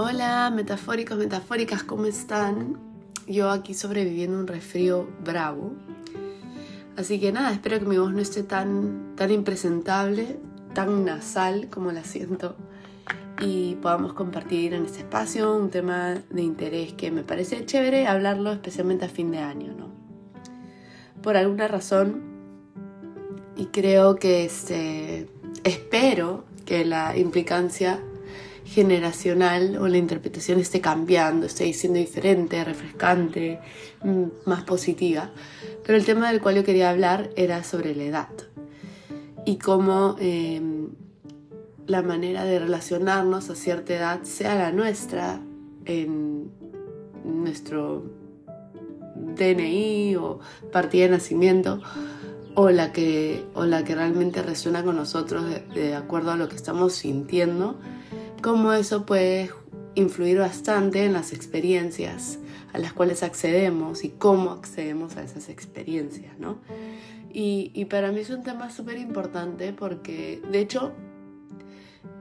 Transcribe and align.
Hola, 0.00 0.52
metafóricos, 0.54 1.18
metafóricas, 1.18 1.82
¿cómo 1.82 2.04
están? 2.04 2.78
Yo 3.26 3.50
aquí 3.50 3.74
sobreviviendo 3.74 4.38
un 4.38 4.46
resfrío 4.46 5.08
bravo. 5.24 5.72
Así 6.96 7.18
que 7.18 7.32
nada, 7.32 7.50
espero 7.50 7.80
que 7.80 7.84
mi 7.84 7.98
voz 7.98 8.12
no 8.12 8.20
esté 8.20 8.44
tan, 8.44 9.16
tan 9.16 9.32
impresentable, 9.32 10.38
tan 10.72 11.04
nasal 11.04 11.68
como 11.68 11.90
la 11.90 12.04
siento 12.04 12.54
y 13.40 13.74
podamos 13.82 14.12
compartir 14.12 14.72
en 14.72 14.84
este 14.84 15.00
espacio 15.00 15.56
un 15.56 15.68
tema 15.68 16.14
de 16.30 16.42
interés 16.42 16.92
que 16.92 17.10
me 17.10 17.24
parece 17.24 17.66
chévere 17.66 18.06
hablarlo 18.06 18.52
especialmente 18.52 19.06
a 19.06 19.08
fin 19.08 19.32
de 19.32 19.38
año, 19.38 19.74
¿no? 19.76 19.88
Por 21.24 21.36
alguna 21.36 21.66
razón, 21.66 22.22
y 23.56 23.66
creo 23.66 24.14
que 24.14 24.44
este, 24.44 25.28
espero 25.64 26.44
que 26.66 26.84
la 26.84 27.16
implicancia 27.18 28.00
generacional 28.68 29.78
o 29.78 29.88
la 29.88 29.96
interpretación 29.96 30.60
esté 30.60 30.80
cambiando, 30.80 31.46
esté 31.46 31.72
siendo 31.72 31.98
diferente, 31.98 32.62
refrescante, 32.64 33.60
mm, 34.02 34.24
más 34.44 34.62
positiva. 34.64 35.30
Pero 35.84 35.96
el 35.96 36.04
tema 36.04 36.30
del 36.30 36.40
cual 36.40 36.56
yo 36.56 36.64
quería 36.64 36.90
hablar 36.90 37.30
era 37.36 37.64
sobre 37.64 37.94
la 37.94 38.04
edad 38.04 38.28
y 39.46 39.56
cómo 39.56 40.16
em, 40.20 40.88
la 41.86 42.02
manera 42.02 42.44
de 42.44 42.58
relacionarnos 42.58 43.48
a 43.48 43.54
cierta 43.54 43.94
edad 43.94 44.22
sea 44.24 44.54
la 44.54 44.70
nuestra 44.70 45.40
en 45.86 46.50
nuestro 47.24 48.04
DNI 49.16 50.16
o 50.16 50.40
partida 50.70 51.04
de 51.04 51.10
nacimiento 51.12 51.80
o 52.54 52.68
la 52.70 52.92
que, 52.92 53.46
o 53.54 53.64
la 53.64 53.84
que 53.84 53.94
realmente 53.94 54.42
resuena 54.42 54.84
con 54.84 54.96
nosotros 54.96 55.46
de 55.74 55.94
acuerdo 55.94 56.32
a 56.32 56.36
lo 56.36 56.48
que 56.48 56.56
estamos 56.56 56.92
sintiendo 56.92 57.78
cómo 58.42 58.72
eso 58.72 59.06
puede 59.06 59.50
influir 59.94 60.38
bastante 60.38 61.04
en 61.04 61.12
las 61.12 61.32
experiencias 61.32 62.38
a 62.72 62.78
las 62.78 62.92
cuales 62.92 63.22
accedemos 63.22 64.04
y 64.04 64.10
cómo 64.10 64.50
accedemos 64.52 65.16
a 65.16 65.22
esas 65.22 65.48
experiencias, 65.48 66.38
¿no? 66.38 66.58
Y, 67.30 67.84
para 67.86 68.10
mí 68.10 68.20
es 68.20 68.30
un 68.30 68.42
tema 68.42 68.70
súper 68.70 68.98
importante 68.98 69.72
porque, 69.72 70.40
de 70.50 70.60
hecho, 70.60 70.92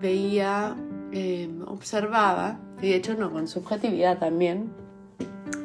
veía, 0.01 0.75
em, 1.11 1.61
observaba, 1.63 2.59
y 2.81 2.89
de 2.89 2.95
hecho 2.95 3.15
no, 3.15 3.31
con 3.31 3.47
subjetividad 3.47 4.19
también, 4.19 4.69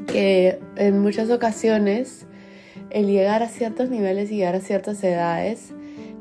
que 0.06 0.58
en 0.76 1.00
muchas 1.00 1.30
ocasiones 1.30 2.26
el 2.90 3.06
llegar 3.06 3.42
a 3.42 3.48
ciertos 3.48 3.90
niveles 3.90 4.30
y 4.30 4.36
llegar 4.36 4.54
a 4.54 4.60
ciertas 4.60 5.02
edades 5.02 5.72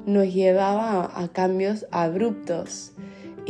nos 0.05 0.33
llevaba 0.33 1.11
a 1.13 1.27
cambios 1.29 1.85
abruptos 1.91 2.93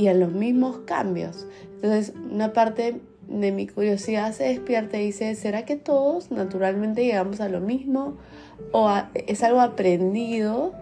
y 0.02 0.08
a 0.08 0.16
los 0.16 0.32
mismos 0.32 0.80
cambios. 0.86 1.46
Entonces, 1.76 2.14
una 2.32 2.54
parte 2.54 3.02
de 3.28 3.52
mi 3.52 3.68
curiosidad 3.68 4.34
se 4.34 4.46
despierta 4.46 5.00
y 5.00 5.06
dice, 5.06 5.36
¿será 5.36 5.64
que 5.64 5.76
todos 5.76 6.32
naturalmente 6.32 7.06
llegamos 7.06 7.40
a 7.40 7.50
lo 7.50 7.60
mismo? 7.60 8.18
¿O 8.72 8.92
es 9.14 9.44
algo 9.44 9.62
aprendido 9.62 10.74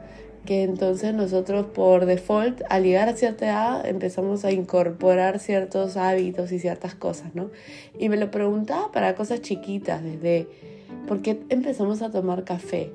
que 0.45 0.63
entonces 0.63 1.13
nosotros 1.13 1.65
por 1.65 2.05
default 2.05 2.61
al 2.69 2.83
llegar 2.83 3.09
a 3.09 3.13
cierta 3.13 3.45
edad 3.45 3.85
empezamos 3.85 4.45
a 4.45 4.53
incorporar 4.53 5.39
ciertos 5.39 5.97
hábitos 5.97 6.53
y 6.53 6.59
ciertas 6.59 6.95
cosas, 6.95 7.35
¿no? 7.35 7.51
Y 7.99 8.07
me 8.07 8.15
lo 8.15 8.31
preguntaba 8.31 8.89
para 8.93 9.15
cosas 9.15 9.41
chiquitas, 9.41 10.01
desde 10.01 10.47
¿por 11.09 11.21
qué 11.21 11.41
empezamos 11.49 12.01
a 12.01 12.09
tomar 12.09 12.45
café? 12.45 12.93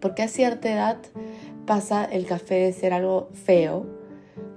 Porque 0.00 0.22
a 0.22 0.28
cierta 0.28 0.68
edad 0.68 0.98
pasa 1.64 2.04
el 2.04 2.26
café 2.26 2.56
de 2.56 2.72
ser 2.72 2.92
algo 2.92 3.28
feo 3.32 3.99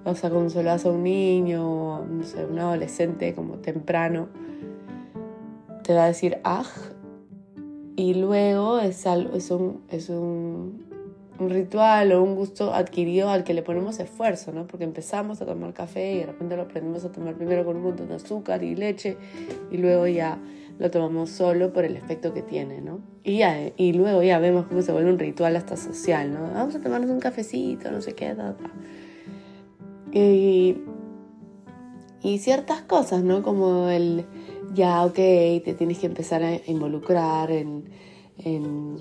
o 0.05 0.15
sea, 0.15 0.29
hace 0.73 0.87
a 0.87 0.91
un 0.91 1.03
niño, 1.03 2.05
no 2.05 2.23
sé, 2.23 2.45
un 2.45 2.59
adolescente 2.59 3.33
como 3.33 3.55
temprano, 3.55 4.27
te 5.83 5.93
va 5.93 6.05
a 6.05 6.07
decir 6.07 6.39
aj, 6.43 6.67
y 7.95 8.15
luego 8.15 8.79
es, 8.79 9.05
algo, 9.05 9.35
es, 9.35 9.51
un, 9.51 9.83
es 9.89 10.09
un, 10.09 10.83
ritual 11.39 12.11
o 12.13 12.23
un 12.23 12.35
gusto 12.35 12.73
adquirido 12.73 13.29
al 13.29 13.43
que 13.43 13.53
le 13.53 13.63
ponemos 13.63 13.99
esfuerzo, 13.99 14.51
¿no? 14.51 14.65
Porque 14.65 14.83
empezamos 14.83 15.41
a 15.41 15.45
tomar 15.45 15.73
café 15.73 16.13
y 16.13 16.17
de 16.19 16.25
repente 16.27 16.55
lo 16.55 16.63
aprendemos 16.63 17.05
a 17.05 17.11
tomar 17.11 17.35
primero 17.35 17.65
con 17.65 17.75
un 17.77 17.83
montón 17.83 18.07
de 18.07 18.15
azúcar 18.15 18.63
y 18.63 18.75
leche 18.75 19.17
y 19.71 19.77
luego 19.77 20.07
ya 20.07 20.39
lo 20.79 20.89
tomamos 20.89 21.29
solo 21.29 21.71
por 21.71 21.85
el 21.85 21.95
efecto 21.95 22.33
que 22.33 22.41
tiene, 22.41 22.81
¿no? 22.81 22.99
Y, 23.23 23.39
ya, 23.39 23.71
y 23.77 23.93
luego 23.93 24.23
ya 24.23 24.39
vemos 24.39 24.65
cómo 24.65 24.81
se 24.81 24.91
vuelve 24.91 25.11
un 25.11 25.19
ritual 25.19 25.55
hasta 25.55 25.77
social, 25.77 26.33
¿no? 26.33 26.51
Vamos 26.53 26.75
a 26.75 26.81
tomarnos 26.81 27.11
un 27.11 27.19
cafecito, 27.19 27.91
no 27.91 28.01
sé 28.01 28.13
qué, 28.15 28.33
ta. 28.33 28.55
Y, 30.13 30.77
ciertas 32.39 32.81
cosas, 32.81 33.23
¿no? 33.23 33.41
Como 33.41 33.89
el, 33.89 34.25
ya, 34.73 35.03
ok, 35.05 35.15
te 35.15 35.75
tienes 35.77 35.99
que 35.99 36.05
empezar 36.05 36.43
a 36.43 36.55
involucrar 36.67 37.51
en, 37.51 37.91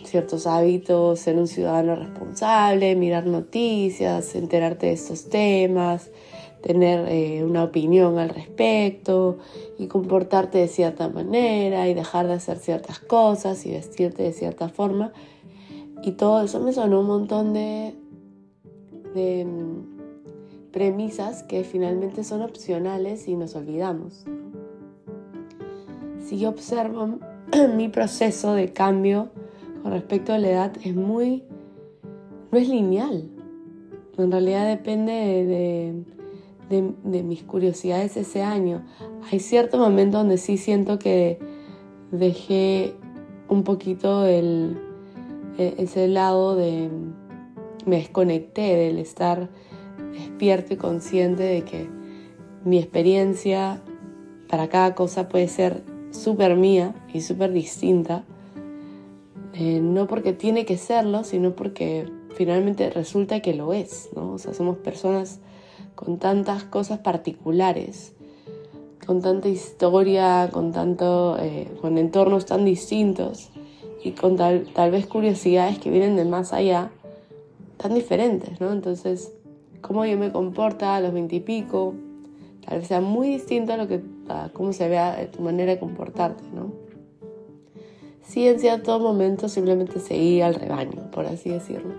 ciertos 0.04 0.46
hábitos, 0.46 1.20
ser 1.20 1.36
un 1.36 1.48
ciudadano 1.48 1.96
responsable, 1.96 2.94
mirar 2.96 3.26
noticias, 3.26 4.34
enterarte 4.34 4.86
de 4.86 4.92
estos 4.92 5.28
temas, 5.30 6.10
tener 6.62 7.08
eh, 7.08 7.42
una 7.42 7.64
opinión 7.64 8.18
al 8.18 8.28
respecto 8.28 9.38
y 9.78 9.86
comportarte 9.86 10.58
de 10.58 10.68
cierta 10.68 11.08
manera 11.08 11.88
y 11.88 11.94
dejar 11.94 12.26
de 12.28 12.34
hacer 12.34 12.58
ciertas 12.58 12.98
cosas 13.00 13.64
y 13.66 13.72
vestirte 13.72 14.22
de 14.22 14.32
cierta 14.32 14.68
forma. 14.68 15.12
Y 16.02 16.12
todo 16.12 16.42
eso 16.42 16.60
me 16.60 16.72
sonó 16.72 17.00
un 17.00 17.06
montón 17.06 17.52
de, 17.52 17.94
de 19.14 19.46
premisas 20.72 21.42
que 21.42 21.64
finalmente 21.64 22.24
son 22.24 22.42
opcionales 22.42 23.28
y 23.28 23.36
nos 23.36 23.54
olvidamos. 23.54 24.24
Si 26.24 26.38
yo 26.38 26.48
observo 26.48 27.18
mi 27.76 27.88
proceso 27.88 28.54
de 28.54 28.72
cambio 28.72 29.30
con 29.82 29.92
respecto 29.92 30.32
a 30.32 30.38
la 30.38 30.48
edad, 30.48 30.72
es 30.82 30.94
muy, 30.94 31.44
no 32.50 32.58
es 32.58 32.68
lineal. 32.68 33.28
En 34.18 34.30
realidad 34.30 34.68
depende 34.68 35.12
de, 35.12 36.92
de, 37.04 37.22
mis 37.22 37.42
curiosidades 37.42 38.16
ese 38.16 38.42
año. 38.42 38.84
Hay 39.30 39.40
cierto 39.40 39.78
momento 39.78 40.18
donde 40.18 40.38
sí 40.38 40.56
siento 40.56 40.98
que 40.98 41.38
dejé 42.10 42.94
un 43.48 43.64
poquito 43.64 44.26
el, 44.26 44.78
e, 45.58 45.74
ese 45.78 46.08
lado 46.08 46.56
de, 46.56 46.88
me 47.84 47.96
desconecté 47.96 48.76
del 48.76 48.98
estar 48.98 49.50
despierto 50.12 50.74
y 50.74 50.76
consciente 50.76 51.42
de 51.42 51.62
que 51.62 51.88
mi 52.64 52.78
experiencia 52.78 53.80
para 54.48 54.68
cada 54.68 54.94
cosa 54.94 55.28
puede 55.28 55.48
ser 55.48 55.82
súper 56.10 56.56
mía 56.56 56.94
y 57.12 57.22
súper 57.22 57.52
distinta. 57.52 58.24
Eh, 59.54 59.80
no 59.80 60.06
porque 60.06 60.32
tiene 60.32 60.64
que 60.64 60.78
serlo, 60.78 61.24
sino 61.24 61.54
porque 61.54 62.06
finalmente 62.34 62.90
resulta 62.90 63.40
que 63.40 63.54
lo 63.54 63.72
es, 63.72 64.10
¿no? 64.14 64.32
O 64.32 64.38
sea, 64.38 64.54
somos 64.54 64.78
personas 64.78 65.40
con 65.94 66.18
tantas 66.18 66.64
cosas 66.64 66.98
particulares, 67.00 68.14
con 69.06 69.20
tanta 69.20 69.48
historia, 69.48 70.48
con 70.52 70.72
tanto, 70.72 71.36
eh, 71.38 71.68
con 71.80 71.98
entornos 71.98 72.46
tan 72.46 72.64
distintos 72.64 73.50
y 74.02 74.12
con 74.12 74.36
tal, 74.36 74.68
tal 74.72 74.90
vez 74.90 75.06
curiosidades 75.06 75.78
que 75.78 75.90
vienen 75.90 76.16
de 76.16 76.24
más 76.24 76.52
allá, 76.52 76.90
tan 77.76 77.94
diferentes, 77.94 78.60
¿no? 78.60 78.72
Entonces, 78.72 79.32
cómo 79.82 80.06
yo 80.06 80.16
me 80.16 80.32
comporta 80.32 80.96
a 80.96 81.00
los 81.00 81.12
veintipico, 81.12 81.94
tal 82.66 82.78
vez 82.78 82.88
sea 82.88 83.00
muy 83.00 83.28
distinto 83.28 83.74
a, 83.74 83.76
lo 83.76 83.86
que, 83.88 84.00
cómo 84.54 84.72
se 84.72 84.88
vea 84.88 85.30
tu 85.30 85.42
manera 85.42 85.72
de 85.72 85.78
comportarte, 85.78 86.44
¿no? 86.54 86.72
Sí, 88.22 88.48
en 88.48 88.58
cierto 88.58 88.98
momento 88.98 89.48
simplemente 89.48 90.00
seguí 90.00 90.40
al 90.40 90.54
rebaño, 90.54 91.10
por 91.10 91.26
así 91.26 91.50
decirlo. 91.50 91.92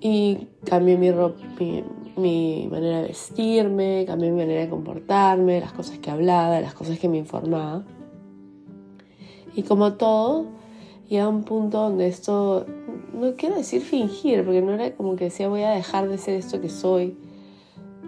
Y 0.00 0.48
cambié 0.64 0.96
mi, 0.96 1.10
mi, 1.60 1.84
mi 2.16 2.68
manera 2.68 3.02
de 3.02 3.08
vestirme, 3.08 4.04
cambié 4.06 4.30
mi 4.30 4.38
manera 4.38 4.62
de 4.62 4.68
comportarme, 4.68 5.60
las 5.60 5.72
cosas 5.72 5.98
que 5.98 6.10
hablaba, 6.10 6.60
las 6.60 6.74
cosas 6.74 6.98
que 6.98 7.08
me 7.08 7.18
informaba. 7.18 7.84
Y 9.54 9.62
como 9.62 9.92
todo, 9.92 10.46
llega 11.10 11.28
un 11.28 11.42
punto 11.42 11.80
donde 11.80 12.06
esto 12.06 12.64
no 13.12 13.34
quiero 13.36 13.56
decir 13.56 13.82
fingir, 13.82 14.44
porque 14.44 14.62
no 14.62 14.72
era 14.72 14.94
como 14.94 15.16
que 15.16 15.24
decía 15.24 15.48
voy 15.48 15.64
a 15.64 15.70
dejar 15.70 16.08
de 16.08 16.16
ser 16.16 16.36
esto 16.36 16.60
que 16.60 16.70
soy 16.70 17.18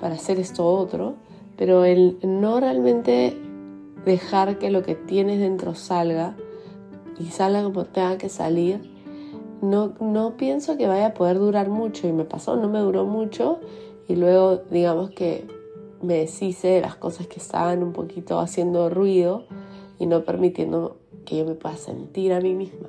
para 0.01 0.15
hacer 0.15 0.39
esto 0.39 0.65
otro, 0.65 1.17
pero 1.59 1.85
el 1.85 2.19
no 2.23 2.61
realmente 2.61 3.37
dejar 4.07 4.59
que 4.59 4.71
lo 4.71 4.83
que 4.83 4.95
tienes 4.95 5.41
dentro 5.41 5.75
salga 5.75 6.37
y 7.19 7.27
salga 7.27 7.65
como 7.65 7.85
tenga 7.85 8.19
que 8.19 8.29
salir, 8.29 8.81
no, 9.61 9.95
no 10.01 10.37
pienso 10.37 10.77
que 10.77 10.87
vaya 10.87 11.07
a 11.07 11.15
poder 11.15 11.39
durar 11.39 11.69
mucho 11.69 12.07
y 12.09 12.13
me 12.13 12.25
pasó, 12.25 12.57
no 12.57 12.69
me 12.69 12.79
duró 12.79 13.05
mucho 13.05 13.59
y 14.09 14.15
luego 14.15 14.63
digamos 14.71 15.11
que 15.11 15.47
me 16.01 16.15
deshice 16.15 16.69
de 16.69 16.81
las 16.81 16.97
cosas 16.97 17.27
que 17.27 17.39
estaban 17.41 17.83
un 17.83 17.93
poquito 17.93 18.39
haciendo 18.39 18.91
ruido 18.91 19.45
y 19.99 20.07
no 20.07 20.25
permitiendo 20.25 21.02
que 21.25 21.39
yo 21.39 21.45
me 21.45 21.55
pueda 21.55 21.77
sentir 21.77 22.33
a 22.33 22.41
mí 22.41 22.55
misma. 22.55 22.89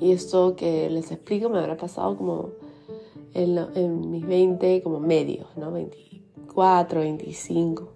Y 0.00 0.12
esto 0.12 0.56
que 0.56 0.90
les 0.90 1.10
explico 1.10 1.48
me 1.48 1.58
habrá 1.58 1.76
pasado 1.76 2.16
como 2.16 2.50
en, 3.34 4.10
mis 4.10 4.26
20, 4.26 4.82
como 4.82 5.00
medios, 5.00 5.46
¿no? 5.56 5.72
24, 5.72 6.16
24, 6.56 7.00
25. 7.00 7.88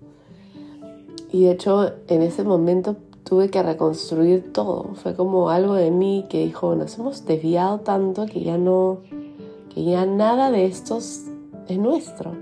Y 1.33 1.45
de 1.45 1.53
hecho 1.53 1.93
en 2.09 2.23
ese 2.23 2.45
momento 2.45 2.97
tuve 3.25 3.51
que 3.51 3.63
reconstruir 3.63 4.53
todo. 4.53 4.95
Fue 4.95 5.15
como 5.15 5.51
algo 5.51 5.75
de 5.75 5.91
mí 5.91 6.27
que 6.29 6.45
dijo, 6.45 6.75
nos 6.75 6.99
hemos 6.99 7.25
desviado 7.25 7.81
tanto 7.81 8.27
que 8.27 8.43
ya 8.43 8.59
no, 8.59 8.99
que 9.75 9.85
ya 9.85 10.05
nada 10.05 10.51
de 10.51 10.67
estos 10.67 11.25
es 11.69 11.79
nuestro. 11.79 12.33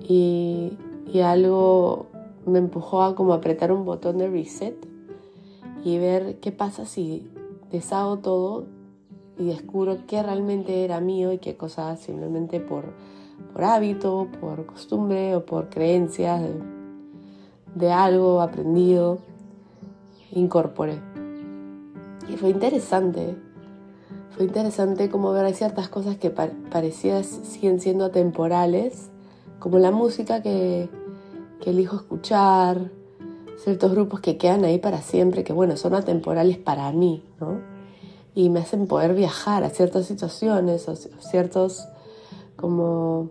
Y, 0.00 0.72
y 1.12 1.20
algo 1.20 2.06
me 2.46 2.58
empujó 2.58 3.02
a 3.02 3.14
como 3.14 3.34
apretar 3.34 3.72
un 3.72 3.84
botón 3.84 4.18
de 4.18 4.28
reset 4.28 4.76
y 5.84 5.98
ver 5.98 6.38
qué 6.40 6.52
pasa 6.52 6.86
si 6.86 7.30
deshago 7.70 8.18
todo 8.18 8.66
y 9.38 9.46
descubro 9.46 9.98
qué 10.06 10.22
realmente 10.22 10.84
era 10.84 11.00
mío 11.00 11.32
y 11.32 11.38
qué 11.38 11.56
cosas 11.56 12.00
simplemente 12.00 12.60
por, 12.60 12.84
por 13.52 13.64
hábito, 13.64 14.28
por 14.40 14.66
costumbre 14.66 15.34
o 15.36 15.44
por 15.44 15.68
creencias 15.68 16.42
de, 16.42 16.54
de 17.74 17.92
algo 17.92 18.40
aprendido 18.40 19.18
incorporé. 20.32 20.98
Y 22.28 22.36
fue 22.36 22.50
interesante, 22.50 23.36
fue 24.30 24.44
interesante 24.44 25.10
como 25.10 25.32
ver 25.32 25.44
hay 25.44 25.54
ciertas 25.54 25.88
cosas 25.88 26.16
que 26.16 26.30
parecían 26.30 27.24
siguen 27.24 27.80
siendo 27.80 28.06
atemporales, 28.06 29.10
como 29.58 29.78
la 29.78 29.90
música 29.90 30.42
que, 30.42 30.88
que 31.62 31.70
elijo 31.70 31.96
escuchar, 31.96 32.90
ciertos 33.62 33.92
grupos 33.92 34.20
que 34.20 34.36
quedan 34.36 34.64
ahí 34.64 34.78
para 34.78 35.00
siempre, 35.00 35.44
que 35.44 35.52
bueno, 35.52 35.76
son 35.76 35.94
atemporales 35.94 36.58
para 36.58 36.90
mí, 36.92 37.24
¿no? 37.40 37.60
Y 38.34 38.50
me 38.50 38.60
hacen 38.60 38.86
poder 38.86 39.14
viajar 39.14 39.62
a 39.62 39.70
ciertas 39.70 40.06
situaciones 40.06 40.88
o 40.88 40.96
ciertos, 40.96 41.86
como 42.56 43.30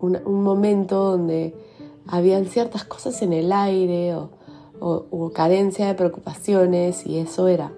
un, 0.00 0.42
momento 0.42 1.12
donde 1.12 1.54
habían 2.06 2.46
ciertas 2.46 2.84
cosas 2.84 3.22
en 3.22 3.32
el 3.32 3.52
aire 3.52 4.14
o, 4.14 4.30
o, 4.80 5.30
carencia 5.32 5.86
de 5.86 5.94
preocupaciones 5.94 7.06
y 7.06 7.18
eso 7.18 7.48
era. 7.48 7.72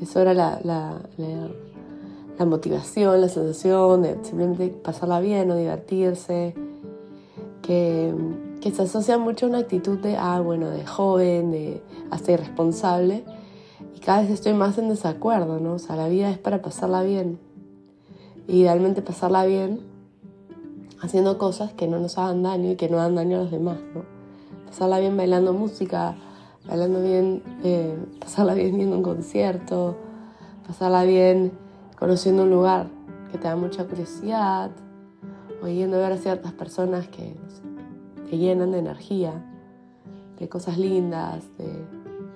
Eso 0.00 0.20
era 0.20 0.34
la, 0.34 0.60
la, 0.62 1.00
la, 2.38 2.44
motivación, 2.44 3.20
la 3.20 3.28
sensación 3.28 4.02
de 4.02 4.18
simplemente 4.22 4.68
pasarla 4.68 5.20
bien 5.20 5.50
o 5.50 5.56
divertirse, 5.56 6.54
que, 7.66 8.14
se 8.74 8.82
asocia 8.82 9.16
mucho 9.16 9.46
a 9.46 9.48
una 9.48 9.58
actitud 9.58 9.98
de, 9.98 10.16
ah, 10.16 10.40
bueno, 10.40 10.70
de 10.70 10.84
joven, 10.84 11.50
de 11.50 11.82
hasta 12.10 12.32
irresponsable. 12.32 13.24
Y 13.94 14.00
cada 14.00 14.22
vez 14.22 14.30
estoy 14.30 14.54
más 14.54 14.76
en 14.78 14.88
desacuerdo, 14.88 15.60
¿no? 15.60 15.74
O 15.74 15.78
sea, 15.78 15.96
la 15.96 16.08
vida 16.08 16.30
es 16.30 16.38
para 16.38 16.62
pasarla 16.62 17.02
bien. 17.02 17.38
Y 18.48 18.60
idealmente 18.60 19.02
pasarla 19.02 19.44
bien 19.44 19.80
haciendo 21.00 21.38
cosas 21.38 21.72
que 21.72 21.86
no 21.86 21.98
nos 21.98 22.18
hagan 22.18 22.42
daño 22.42 22.72
y 22.72 22.76
que 22.76 22.88
no 22.88 22.98
hagan 22.98 23.16
daño 23.16 23.38
a 23.38 23.42
los 23.42 23.50
demás, 23.50 23.78
¿no? 23.94 24.16
pasarla 24.66 24.98
bien 24.98 25.16
bailando 25.16 25.52
música, 25.52 26.16
bailando 26.66 27.00
bien, 27.02 27.42
eh, 27.64 27.96
pasarla 28.20 28.54
bien 28.54 28.76
viendo 28.76 28.96
un 28.96 29.02
concierto, 29.02 29.96
pasarla 30.66 31.04
bien 31.04 31.52
conociendo 31.98 32.42
un 32.42 32.50
lugar 32.50 32.88
que 33.30 33.38
te 33.38 33.44
da 33.44 33.56
mucha 33.56 33.84
curiosidad, 33.84 34.70
o 35.62 35.68
yendo 35.68 35.96
a 35.96 36.00
ver 36.00 36.12
a 36.12 36.18
ciertas 36.18 36.52
personas 36.52 37.08
que 37.08 37.34
te 38.28 38.38
llenan 38.38 38.72
de 38.72 38.78
energía, 38.78 39.44
de 40.38 40.48
cosas 40.48 40.78
lindas, 40.78 41.44
de 41.58 41.66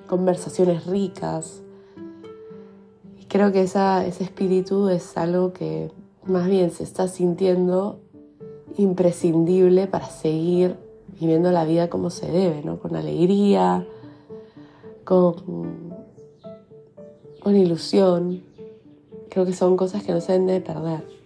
conversaciones 0.06 0.86
ricas. 0.86 1.62
Y 3.18 3.24
creo 3.26 3.52
que 3.52 3.62
esa, 3.62 4.06
ese 4.06 4.24
espíritu 4.24 4.88
es 4.88 5.16
algo 5.16 5.52
que 5.52 5.90
más 6.24 6.48
bien 6.48 6.70
se 6.70 6.84
está 6.84 7.08
sintiendo 7.08 8.00
imprescindible 8.76 9.86
para 9.86 10.06
seguir 10.06 10.76
viviendo 11.20 11.50
la 11.50 11.64
vida 11.64 11.90
como 11.90 12.10
se 12.10 12.30
debe, 12.30 12.62
¿no? 12.64 12.78
Con 12.78 12.96
alegría, 12.96 13.86
con, 15.04 15.34
con 17.42 17.56
ilusión. 17.56 18.42
Creo 19.28 19.44
que 19.44 19.52
son 19.52 19.76
cosas 19.76 20.02
que 20.02 20.12
no 20.12 20.20
se 20.20 20.32
deben 20.32 20.46
de 20.46 20.60
perder. 20.60 21.19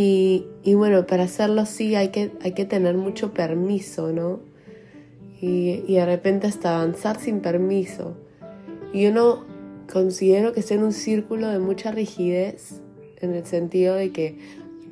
Y, 0.00 0.74
bueno, 0.74 1.08
para 1.08 1.24
hacerlo 1.24 1.66
sí 1.66 1.96
hay 1.96 2.10
que, 2.10 2.30
hay 2.40 2.52
que 2.52 2.64
tener 2.64 2.96
mucho 2.96 3.34
permiso, 3.34 4.12
¿no? 4.12 4.38
Y, 5.40 5.82
y 5.88 5.94
de 5.94 6.06
repente 6.06 6.46
hasta 6.46 6.76
avanzar 6.76 7.18
sin 7.18 7.40
permiso. 7.40 8.16
Y 8.92 9.02
yo 9.02 9.12
no 9.12 9.44
considero 9.92 10.52
que 10.52 10.62
sea 10.62 10.76
en 10.76 10.84
un 10.84 10.92
círculo 10.92 11.48
de 11.48 11.58
mucha 11.58 11.90
rigidez, 11.90 12.80
en 13.20 13.34
el 13.34 13.44
sentido 13.44 13.96
de 13.96 14.12
que 14.12 14.38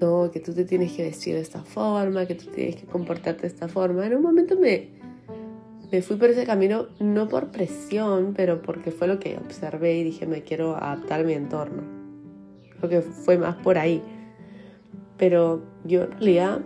no, 0.01 0.33
que 0.33 0.41
tú 0.41 0.53
te 0.53 0.65
tienes 0.65 0.91
que 0.95 1.05
vestir 1.05 1.37
de 1.37 1.41
esta 1.41 1.63
forma, 1.63 2.27
que 2.27 2.35
tú 2.35 2.47
tienes 2.47 2.75
que 2.75 2.87
comportarte 2.87 3.43
de 3.43 3.47
esta 3.47 3.69
forma. 3.69 4.05
En 4.05 4.17
un 4.17 4.23
momento 4.23 4.57
me, 4.59 4.89
me 5.93 6.03
fui 6.03 6.17
por 6.17 6.31
ese 6.31 6.45
camino, 6.45 6.89
no 6.99 7.29
por 7.29 7.53
presión, 7.53 8.35
pero 8.37 8.61
porque 8.61 8.91
fue 8.91 9.07
lo 9.07 9.21
que 9.21 9.37
observé 9.37 9.99
y 9.99 10.03
dije, 10.03 10.27
me 10.27 10.43
quiero 10.43 10.75
adaptar 10.75 11.21
a 11.21 11.23
mi 11.23 11.35
entorno. 11.35 11.85
Creo 12.81 12.91
que 12.91 13.03
fue 13.03 13.39
más 13.39 13.55
por 13.55 13.79
ahí. 13.79 14.03
Pero 15.17 15.63
yo 15.85 16.05
en 16.05 16.11
realidad 16.13 16.61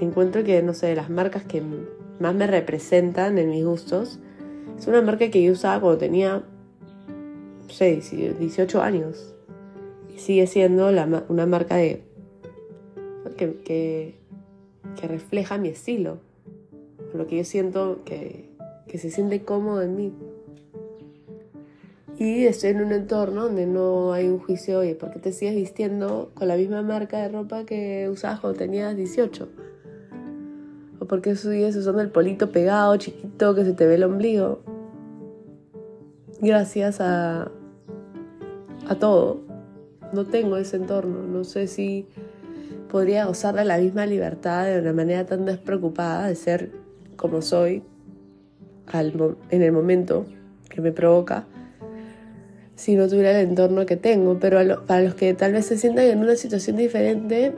encuentro 0.00 0.44
que, 0.44 0.62
no 0.62 0.74
sé, 0.74 0.94
las 0.94 1.10
marcas 1.10 1.44
que 1.44 1.62
más 2.18 2.34
me 2.34 2.46
representan 2.46 3.38
en 3.38 3.50
mis 3.50 3.64
gustos, 3.64 4.18
es 4.78 4.86
una 4.86 5.02
marca 5.02 5.30
que 5.30 5.42
yo 5.42 5.52
usaba 5.52 5.80
cuando 5.80 5.98
tenía, 5.98 6.42
no 7.66 7.72
sé, 7.72 8.00
18 8.38 8.82
años. 8.82 9.34
Sigue 10.16 10.46
siendo 10.46 10.88
una 11.28 11.46
marca 11.46 11.76
de 11.76 12.02
que, 13.36 14.14
refleja 15.02 15.58
mi 15.58 15.68
estilo, 15.68 16.18
lo 17.14 17.26
que 17.26 17.38
yo 17.38 17.44
siento 17.44 18.02
que, 18.04 18.50
se 18.92 19.10
siente 19.10 19.42
cómodo 19.42 19.82
en 19.82 19.96
mí. 19.96 20.12
Y 22.20 22.44
estoy 22.44 22.72
en 22.72 22.82
un 22.82 22.92
entorno 22.92 23.44
donde 23.44 23.64
no 23.64 24.12
hay 24.12 24.28
un 24.28 24.40
juicio, 24.40 24.80
oye, 24.80 24.94
¿por 24.94 25.10
qué 25.10 25.18
te 25.20 25.32
sigues 25.32 25.54
vistiendo 25.54 26.30
con 26.34 26.48
la 26.48 26.56
misma 26.56 26.82
marca 26.82 27.16
de 27.16 27.30
ropa 27.30 27.64
que 27.64 28.10
usabas 28.12 28.40
cuando 28.40 28.58
tenías 28.58 28.94
18? 28.94 29.48
¿O 30.98 31.06
por 31.06 31.22
qué 31.22 31.34
sigues 31.34 31.74
usando 31.76 32.02
el 32.02 32.10
polito 32.10 32.52
pegado, 32.52 32.94
chiquito, 32.98 33.54
que 33.54 33.64
se 33.64 33.72
te 33.72 33.86
ve 33.86 33.94
el 33.94 34.04
ombligo? 34.04 34.60
Gracias 36.42 37.00
a, 37.00 37.50
a 38.86 38.94
todo. 38.98 39.40
No 40.12 40.26
tengo 40.26 40.58
ese 40.58 40.76
entorno. 40.76 41.22
No 41.22 41.44
sé 41.44 41.68
si 41.68 42.06
podría 42.90 43.24
gozar 43.24 43.54
de 43.54 43.64
la 43.64 43.78
misma 43.78 44.04
libertad 44.04 44.66
de 44.66 44.78
una 44.78 44.92
manera 44.92 45.24
tan 45.24 45.46
despreocupada 45.46 46.26
de 46.26 46.34
ser 46.34 46.70
como 47.16 47.40
soy 47.40 47.82
en 48.92 49.62
el 49.62 49.72
momento 49.72 50.26
que 50.68 50.82
me 50.82 50.92
provoca 50.92 51.46
si 52.80 52.96
no 52.96 53.08
tuviera 53.08 53.38
el 53.38 53.48
entorno 53.48 53.84
que 53.84 53.96
tengo. 53.96 54.38
Pero 54.40 54.86
para 54.86 55.02
los 55.02 55.14
que 55.14 55.34
tal 55.34 55.52
vez 55.52 55.66
se 55.66 55.76
sientan 55.76 56.06
en 56.06 56.20
una 56.20 56.34
situación 56.34 56.76
diferente, 56.76 57.52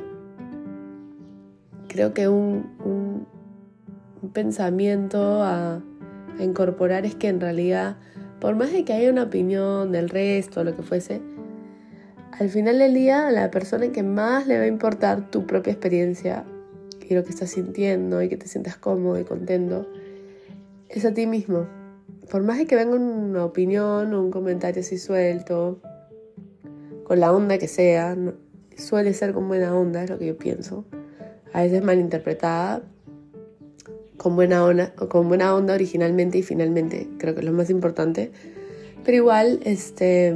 creo 1.89 2.13
que 2.13 2.29
un, 2.29 3.27
pensamiento 4.33 5.43
a, 5.43 5.81
incorporar 6.41 7.05
es 7.05 7.15
que 7.15 7.29
en 7.29 7.41
realidad, 7.41 7.99
por 8.41 8.57
más 8.57 8.73
de 8.73 8.85
que 8.85 8.95
haya 8.95 9.11
una 9.11 9.25
opinión 9.25 9.93
del 9.93 10.09
resto, 10.09 10.65
lo 10.65 10.75
que 10.75 10.83
fuese, 10.83 11.21
al 12.33 12.49
final 12.49 12.79
del 12.79 12.95
día, 12.95 13.31
la 13.31 13.51
persona 13.51 13.93
que 13.93 14.03
más 14.03 14.47
le 14.47 14.57
va 14.57 14.65
a 14.65 14.67
importar 14.67 15.31
tu 15.31 15.47
propia 15.47 15.73
experiencia 15.73 16.45
y 17.07 17.15
lo 17.15 17.23
que 17.23 17.31
estás 17.31 17.51
sintiendo 17.51 18.23
y 18.23 18.29
que 18.29 18.39
te 18.39 18.49
sientas 18.49 18.77
cómodo 18.77 19.21
y 19.21 19.25
contento 19.25 19.87
es 20.89 21.05
a 21.05 21.13
ti 21.13 21.27
mismo. 21.27 21.82
Por 22.31 22.43
más 22.43 22.59
de 22.59 22.67
que 22.67 22.77
venga 22.77 22.97
una 22.97 23.45
opinión 23.45 24.15
o 24.15 24.23
un 24.23 24.31
comentario 24.31 24.81
así 24.81 24.99
suelto, 24.99 25.81
con 27.05 27.21
la 27.21 27.33
onda 27.33 27.59
que 27.59 27.69
sea, 27.69 28.17
suele 28.77 29.13
ser 29.15 29.33
con 29.33 29.49
buena 29.49 29.77
onda, 29.77 30.05
es 30.05 30.11
lo 30.11 30.19
que 30.19 30.27
yo 30.27 30.37
pienso. 30.37 30.85
A 31.53 31.63
veces 31.63 31.83
malinterpretada, 31.83 32.83
con 34.17 34.37
buena 34.37 34.65
onda, 34.65 34.95
con 34.95 35.29
buena 35.29 35.55
onda 35.55 35.75
originalmente 35.75 36.39
y 36.39 36.43
finalmente, 36.43 37.09
creo 37.19 37.35
que 37.35 37.41
es 37.41 37.47
lo 37.47 37.53
más 37.53 37.71
importante. 37.71 38.33
Pero 39.05 39.17
igual, 39.17 39.61
este 39.65 40.35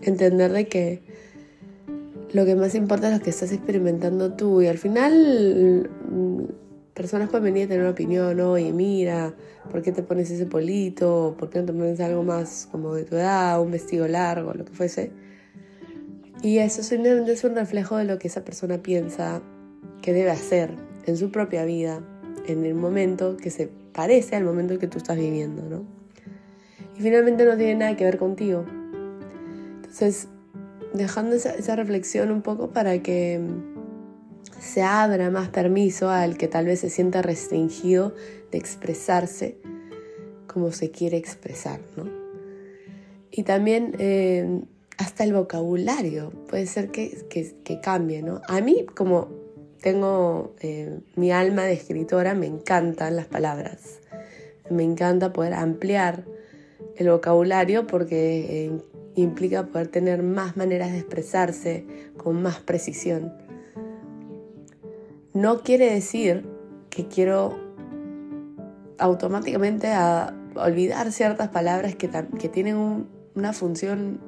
entender 0.00 0.50
de 0.52 0.66
que 0.66 1.02
lo 2.32 2.44
que 2.44 2.56
más 2.56 2.74
importa 2.74 3.08
es 3.08 3.18
lo 3.18 3.22
que 3.22 3.30
estás 3.30 3.52
experimentando 3.52 4.32
tú 4.32 4.62
y 4.62 4.66
al 4.66 4.78
final 4.78 5.90
personas 6.94 7.30
pueden 7.30 7.44
venir 7.44 7.64
a 7.64 7.68
tener 7.68 7.82
una 7.82 7.90
opinión, 7.90 8.40
oye, 8.40 8.72
mira, 8.72 9.34
¿por 9.70 9.82
qué 9.82 9.92
te 9.92 10.02
pones 10.02 10.30
ese 10.30 10.46
polito? 10.46 11.34
¿Por 11.38 11.50
qué 11.50 11.60
no 11.60 11.66
te 11.66 11.72
pones 11.72 12.00
algo 12.00 12.22
más 12.22 12.68
como 12.70 12.94
de 12.94 13.04
tu 13.04 13.16
edad, 13.16 13.60
un 13.60 13.70
vestido 13.70 14.06
largo, 14.08 14.52
lo 14.54 14.64
que 14.64 14.72
fuese? 14.72 15.10
Y 16.42 16.58
eso 16.58 16.82
simplemente 16.82 17.32
es 17.32 17.44
un 17.44 17.54
reflejo 17.54 17.96
de 17.96 18.04
lo 18.04 18.18
que 18.18 18.28
esa 18.28 18.44
persona 18.44 18.82
piensa 18.82 19.42
que 20.02 20.12
debe 20.12 20.30
hacer 20.30 20.70
en 21.06 21.16
su 21.16 21.30
propia 21.30 21.64
vida, 21.64 22.00
en 22.46 22.64
el 22.64 22.74
momento 22.74 23.36
que 23.36 23.50
se 23.50 23.68
parece 23.92 24.36
al 24.36 24.44
momento 24.44 24.78
que 24.78 24.88
tú 24.88 24.98
estás 24.98 25.16
viviendo, 25.16 25.62
¿no? 25.62 25.84
Y 26.98 27.02
finalmente 27.02 27.44
no 27.44 27.56
tiene 27.56 27.76
nada 27.76 27.96
que 27.96 28.04
ver 28.04 28.18
contigo, 28.18 28.64
entonces, 29.92 30.28
dejando 30.94 31.36
esa, 31.36 31.76
reflexión 31.76 32.30
un 32.30 32.40
poco 32.40 32.70
para 32.70 33.02
que 33.02 33.38
se 34.62 34.82
abra 34.82 35.28
más 35.30 35.48
permiso 35.48 36.08
al 36.08 36.38
que 36.38 36.46
tal 36.46 36.66
vez 36.66 36.80
se 36.80 36.88
sienta 36.88 37.20
restringido 37.20 38.14
de 38.52 38.58
expresarse 38.58 39.58
como 40.46 40.70
se 40.70 40.90
quiere 40.90 41.16
expresar, 41.16 41.80
¿no? 41.96 42.08
Y 43.30 43.42
también 43.42 43.96
eh, 43.98 44.60
hasta 44.98 45.24
el 45.24 45.32
vocabulario 45.32 46.30
puede 46.48 46.66
ser 46.66 46.90
que, 46.90 47.26
que, 47.28 47.80
cambie, 47.80 48.22
¿no? 48.22 48.40
A 48.46 48.60
mí, 48.60 48.86
como 48.94 49.30
tengo 49.80 50.54
eh, 50.60 51.00
mi 51.16 51.32
alma 51.32 51.64
de 51.64 51.72
escritora, 51.72 52.34
me 52.34 52.46
encantan 52.46 53.16
las 53.16 53.26
palabras. 53.26 54.00
Me 54.70 54.84
encanta 54.84 55.32
poder 55.32 55.54
ampliar 55.54 56.24
el 56.96 57.10
vocabulario 57.10 57.86
porque 57.86 58.66
eh, 58.66 58.72
implica 59.16 59.66
poder 59.66 59.88
tener 59.88 60.22
más 60.22 60.56
maneras 60.56 60.92
de 60.92 60.98
expresarse 60.98 61.84
con 62.16 62.42
más 62.42 62.60
precisión. 62.60 63.41
No 65.34 65.60
quiere 65.60 65.92
decir 65.92 66.44
que 66.90 67.06
quiero 67.06 67.58
automáticamente 68.98 69.90
olvidar 70.54 71.10
ciertas 71.10 71.48
palabras 71.48 71.94
que, 71.94 72.10
que 72.38 72.48
tienen 72.48 73.06
una 73.34 73.52
función 73.52 74.20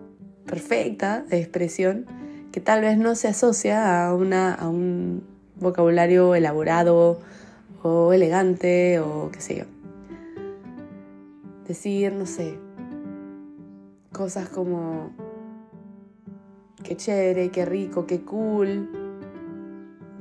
perfecta 0.46 1.22
de 1.22 1.38
expresión 1.38 2.06
que 2.52 2.60
tal 2.60 2.80
vez 2.80 2.96
no 2.96 3.14
se 3.16 3.28
asocia 3.28 4.06
a, 4.06 4.14
una, 4.14 4.54
a 4.54 4.68
un 4.68 5.24
vocabulario 5.56 6.34
elaborado 6.34 7.20
o 7.82 8.12
elegante 8.12 9.00
o 9.00 9.30
qué 9.30 9.40
sé 9.40 9.56
yo. 9.58 9.64
Decir, 11.66 12.12
no 12.12 12.26
sé, 12.26 12.58
cosas 14.12 14.48
como 14.48 15.10
qué 16.82 16.96
chévere, 16.96 17.50
qué 17.50 17.64
rico, 17.64 18.06
qué 18.06 18.20
cool, 18.22 19.03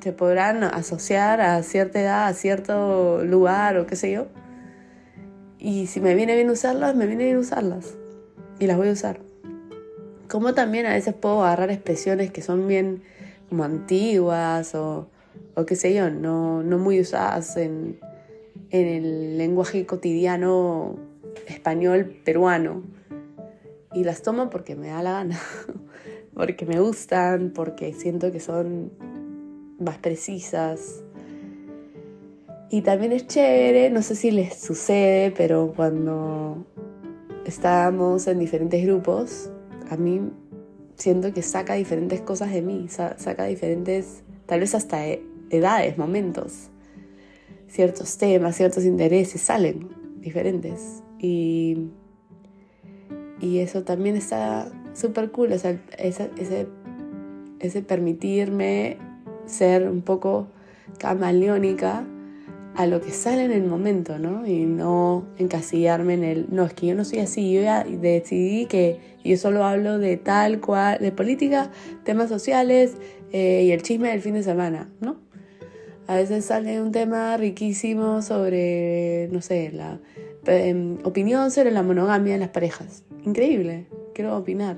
se 0.03 0.12
podrán 0.12 0.65
asociar 0.65 1.39
a 1.39 1.63
cierta 1.63 2.01
edad, 2.01 2.27
a 2.27 2.33
cierto 2.33 3.24
lugar 3.24 3.77
o 3.77 3.88
qué 3.88 3.95
sé 3.95 4.12
yo. 4.12 4.27
Y 5.57 5.88
si 5.88 6.01
me 6.01 6.13
viene 6.13 6.36
bien 6.36 6.50
usarlas, 6.50 6.93
me 6.93 7.07
viene 7.07 7.24
bien 7.24 7.38
usarlas. 7.38 7.95
Y 8.60 8.67
las 8.67 8.75
voy 8.75 8.89
a 8.89 8.91
usar. 8.91 9.22
Como 10.27 10.53
también 10.53 10.88
a 10.88 10.89
veces 10.89 11.13
puedo 11.13 11.41
agarrar 11.45 11.72
expresiones 11.72 12.31
que 12.31 12.41
son 12.41 12.67
bien 12.67 13.01
como 13.48 13.63
antiguas 13.63 14.75
o, 14.75 15.07
o 15.55 15.65
qué 15.65 15.77
sé 15.77 15.93
yo, 15.93 16.10
no, 16.10 16.63
no 16.63 16.77
muy 16.77 17.00
usadas 17.00 17.55
en, 17.55 17.98
en 18.72 18.88
el 18.88 19.38
lenguaje 19.38 19.86
cotidiano 19.86 20.98
español 21.48 22.13
peruano. 22.25 22.83
Y 23.93 24.03
las 24.03 24.22
tomo 24.22 24.50
porque 24.50 24.75
me 24.75 24.88
da 24.88 25.01
la 25.01 25.12
gana, 25.13 25.39
porque 26.33 26.65
me 26.65 26.81
gustan, 26.81 27.51
porque 27.55 27.93
siento 27.93 28.33
que 28.33 28.41
son 28.41 28.91
más 29.80 29.98
precisas, 29.98 31.03
y 32.74 32.82
también 32.82 33.12
es 33.12 33.27
chévere, 33.27 33.92
no 33.92 34.01
sé 34.01 34.15
si 34.15 34.32
les 34.32 34.56
sucede, 34.56 35.30
pero 35.30 35.74
cuando 35.75 36.65
estamos 37.46 38.25
en 38.25 38.39
diferentes 38.39 38.84
grupos, 38.84 39.51
a 39.92 39.96
mí 39.96 40.32
siento 40.96 41.32
que 41.36 41.44
saca 41.44 41.75
diferentes 41.75 42.22
cosas 42.22 42.51
de 42.51 42.63
mí, 42.63 42.88
saca 42.89 43.46
diferentes, 43.46 44.24
tal 44.48 44.62
vez 44.62 44.74
hasta 44.74 45.08
e, 45.08 45.22
edades, 45.51 46.00
momentos, 46.00 46.72
ciertos 47.68 48.18
temas, 48.18 48.56
ciertos 48.56 48.86
intereses 48.86 49.39
salen 49.39 49.89
diferentes. 50.20 51.03
Y, 51.20 51.89
y 53.39 53.60
eso 53.60 53.84
también 53.84 54.15
está 54.15 54.72
súper 54.94 55.30
cool, 55.30 55.51
o 55.51 55.60
sea, 55.60 55.80
ese, 56.00 56.32
ese 57.60 57.82
permitirme 57.84 58.98
ser 59.45 59.88
un 59.89 60.01
poco 60.01 60.47
camaleónica 60.97 62.05
a 62.75 62.88
lo 62.88 63.01
que 63.01 63.12
sale 63.12 63.45
en 63.45 63.51
el 63.51 63.63
momento, 63.63 64.17
¿no? 64.17 64.47
Y 64.47 64.65
no 64.65 65.25
encasillarme 65.38 66.15
en 66.15 66.23
el, 66.23 66.47
no, 66.50 66.65
es 66.65 66.73
que 66.73 66.88
yo 66.88 66.95
no 66.95 67.05
soy 67.05 67.19
así, 67.19 67.53
yo 67.53 67.62
decidí 68.01 68.65
que 68.65 69.00
yo 69.23 69.38
solo 69.38 69.63
hablo 69.63 70.00
de 70.00 70.17
tal 70.17 70.59
cual, 70.59 70.97
de 71.00 71.12
política, 71.12 71.71
temas 72.03 72.29
sociales 72.29 72.97
eh, 73.31 73.63
y 73.65 73.71
el 73.71 73.83
chisme 73.83 74.09
del 74.09 74.21
fin 74.21 74.33
de 74.33 74.43
semana, 74.43 74.89
¿no? 75.01 75.17
A 76.07 76.15
veces 76.15 76.45
sale 76.45 76.81
un 76.81 76.91
tema 76.91 77.38
riquísimo 77.38 78.21
sobre, 78.21 79.29
no 79.31 79.41
sé, 79.41 79.71
la 79.71 80.00
em, 80.47 80.97
opinión 81.03 81.50
sobre 81.51 81.71
la 81.71 81.83
monogamia 81.83 82.33
de 82.33 82.39
las 82.39 82.50
parejas. 82.50 83.03
Increíble, 83.23 83.88
quiero 84.13 84.35
opinar. 84.35 84.77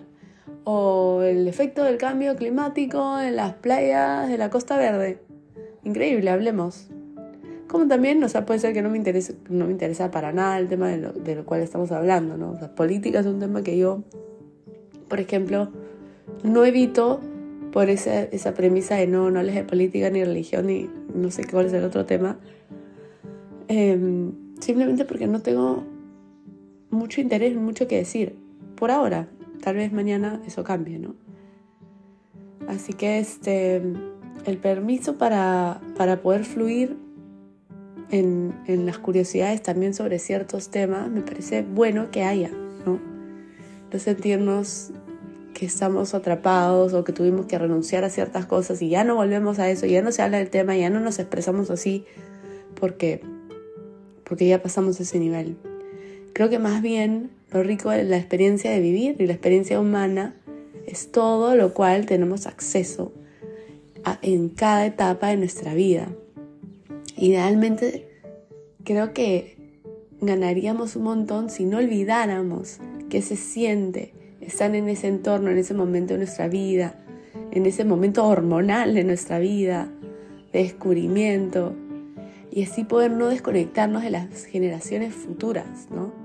O 0.66 1.22
el 1.24 1.48
efecto 1.48 1.84
del 1.84 1.98
cambio 1.98 2.36
climático 2.36 3.20
en 3.20 3.38
las 3.38 3.54
playas 3.54 4.28
de 4.28 4.38
la 4.38 4.50
Costa 4.50 4.78
Verde. 4.78 5.20
Increíble, 5.84 6.30
hablemos. 6.30 6.90
Como 7.68 7.88
también, 7.88 8.24
o 8.24 8.30
sea, 8.30 8.46
puede 8.46 8.60
ser 8.60 8.74
que 8.74 8.82
no 8.82 8.90
me 8.90 8.98
interese, 8.98 9.36
no 9.50 9.66
me 9.66 9.72
interesa 9.72 10.12
para 10.12 10.34
nada 10.34 10.60
el 10.60 10.68
tema 10.68 10.90
de 10.90 10.98
lo, 10.98 11.14
de 11.14 11.36
lo 11.36 11.46
cual 11.46 11.62
estamos 11.62 11.92
hablando, 11.92 12.38
¿no? 12.38 12.52
O 12.52 12.58
sea, 12.58 12.76
política 12.76 13.20
es 13.20 13.26
un 13.26 13.40
tema 13.40 13.64
que 13.64 13.78
yo, 13.78 14.04
por 15.08 15.20
ejemplo, 15.20 15.72
no 16.44 16.66
evito 16.66 17.22
por 17.72 17.90
esa, 17.90 18.22
esa 18.24 18.54
premisa 18.54 18.96
de 18.96 19.08
no, 19.08 19.30
no 19.32 19.40
hables 19.40 19.56
de 19.56 19.64
política 19.64 20.10
ni 20.10 20.24
religión 20.24 20.68
ni 20.68 20.90
no 21.14 21.30
sé 21.32 21.46
cuál 21.46 21.66
es 21.66 21.74
el 21.74 21.84
otro 21.84 22.06
tema. 22.06 22.40
Em, 23.68 24.32
simplemente 24.60 25.06
porque 25.06 25.28
no 25.28 25.42
tengo 25.42 25.84
mucho 26.90 27.20
interés, 27.20 27.56
mucho 27.56 27.88
que 27.88 27.98
decir. 27.98 28.36
Por 28.76 28.92
ahora, 28.92 29.28
tal 29.66 29.78
vez 29.78 29.92
mañana 29.92 30.40
eso 30.46 30.64
cambie, 30.64 31.00
¿no? 31.00 31.16
Así 32.68 32.94
que 32.94 33.18
este, 33.18 33.82
el 34.46 34.58
permiso 34.60 35.18
para, 35.18 35.82
para 35.98 36.22
poder 36.22 36.46
fluir 36.46 36.96
en, 38.12 38.54
las 38.86 39.00
curiosidades 39.00 39.64
también 39.64 39.96
sobre 39.96 40.20
ciertos 40.20 40.70
temas, 40.70 41.10
me 41.10 41.22
parece 41.22 41.64
bueno 41.64 42.12
que 42.12 42.22
haya, 42.22 42.52
¿no? 42.86 43.00
No 43.92 44.00
sentirnos 44.00 44.92
que 45.56 45.66
estamos 45.66 46.14
atrapados 46.14 46.94
o 46.94 47.04
que 47.04 47.12
tuvimos 47.12 47.48
que 47.48 47.58
renunciar 47.58 48.04
a 48.04 48.12
ciertas 48.12 48.46
cosas 48.46 48.84
y 48.84 48.90
ya 48.90 49.04
no 49.04 49.16
volvemos 49.16 49.58
a 49.58 49.68
eso, 49.72 49.88
ya 49.88 50.04
no 50.04 50.12
se 50.12 50.22
habla 50.22 50.38
del 50.38 50.52
tema, 50.52 50.78
ya 50.78 50.92
no 50.92 51.00
nos 51.00 51.18
expresamos 51.18 51.72
así 51.72 52.06
porque, 52.80 53.24
porque 54.26 54.48
ya 54.48 54.62
pasamos 54.62 55.00
ese 55.00 55.18
nivel. 55.18 55.58
Creo 56.34 56.50
que 56.52 56.60
más 56.60 56.84
bien 56.84 57.32
lo 57.56 57.64
rico 57.64 57.90
de 57.90 58.04
la 58.04 58.18
experiencia 58.18 58.70
de 58.70 58.82
vivir 58.82 59.16
y 59.18 59.28
la 59.28 59.32
experiencia 59.32 59.80
humana 59.80 60.36
es 60.86 61.12
todo 61.14 61.56
lo 61.56 61.74
cual 61.74 62.06
tenemos 62.06 62.48
acceso 62.48 63.14
en 64.22 64.50
cada 64.50 64.86
etapa 64.86 65.30
de 65.30 65.38
nuestra 65.38 65.74
vida. 65.74 66.10
Idealmente 67.16 68.10
creo 68.84 69.14
que 69.14 69.56
ganaríamos 70.20 70.98
un 70.98 71.04
montón 71.04 71.50
si 71.50 71.64
no 71.64 71.78
olvidáramos 71.78 72.80
qué 73.10 73.22
se 73.22 73.38
siente 73.38 74.14
estar 74.42 74.76
en 74.76 74.90
ese 74.90 75.08
entorno, 75.08 75.50
en 75.50 75.58
ese 75.58 75.74
momento 75.74 76.14
de 76.14 76.20
nuestra 76.20 76.50
vida, 76.50 77.06
en 77.52 77.66
ese 77.66 77.86
momento 77.86 78.28
hormonal 78.28 78.94
de 78.94 79.06
nuestra 79.06 79.40
vida, 79.40 79.90
de 80.52 80.60
descubrimiento, 80.60 81.74
y 82.52 82.64
así 82.64 82.84
poder 82.84 83.12
no 83.12 83.28
desconectarnos 83.28 84.04
de 84.04 84.10
las 84.10 84.44
generaciones 84.44 85.14
futuras, 85.14 85.88
¿no? 85.90 86.25